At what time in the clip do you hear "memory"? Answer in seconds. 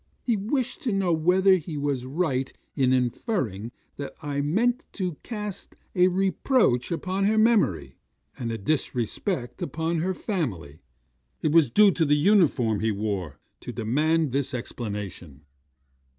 7.37-7.97